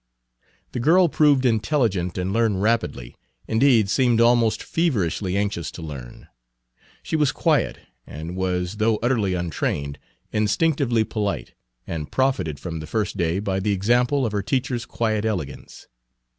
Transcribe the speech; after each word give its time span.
The 0.71 0.79
girl 0.79 1.09
proved 1.09 1.45
intelligent 1.45 2.17
and 2.17 2.33
learned 2.33 2.63
rapidly, 2.63 3.15
indeed 3.47 3.87
seemed 3.87 4.19
almost 4.19 4.63
feverishly 4.63 5.37
anxious 5.37 5.69
to 5.73 5.83
learn. 5.83 6.27
She 7.03 7.15
was 7.15 7.31
quiet, 7.31 7.77
and 8.07 8.35
was, 8.35 8.77
though 8.77 8.97
utterly 9.03 9.35
untrained, 9.35 9.99
instinctively 10.31 11.03
polite, 11.03 11.53
and 11.85 12.11
profited 12.11 12.59
from 12.59 12.79
the 12.79 12.87
first 12.87 13.15
day 13.15 13.37
by 13.37 13.59
the 13.59 13.73
example 13.73 14.25
of 14.25 14.31
her 14.31 14.41
teacher's 14.41 14.87
quiet 14.87 15.23
elegance. 15.23 15.87